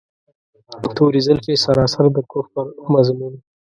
توري 0.95 1.21
زلفې 1.27 1.55
سراسر 1.63 2.05
د 2.15 2.17
کفر 2.31 2.65
مضمون. 2.93 3.33